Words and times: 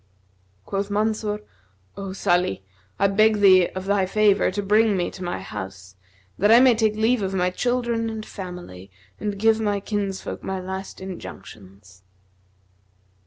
Quoth 0.65 0.89
Mansur, 0.89 1.41
"O 1.95 2.11
Salih, 2.11 2.63
I 2.97 3.05
beg 3.07 3.37
thee 3.37 3.67
of 3.75 3.85
thy 3.85 4.07
favour 4.07 4.49
to 4.49 4.63
bring 4.63 4.97
me 4.97 5.11
to 5.11 5.23
my 5.23 5.39
house, 5.41 5.95
that 6.39 6.51
I 6.51 6.59
may 6.59 6.73
take 6.73 6.95
leave 6.95 7.21
of 7.21 7.35
my 7.35 7.51
children 7.51 8.09
and 8.09 8.25
family 8.25 8.89
and 9.19 9.37
give 9.37 9.59
my 9.59 9.79
kinsfolk 9.79 10.41
my 10.41 10.59
last 10.59 11.01
injunctions." 11.01 12.01